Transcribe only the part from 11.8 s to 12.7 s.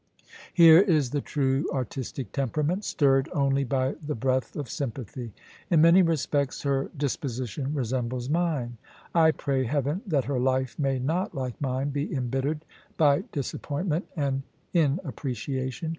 be embittered